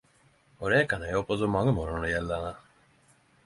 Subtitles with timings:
[0.63, 2.53] Og det kan eg gjera på så mange måtar når det gjeld denne.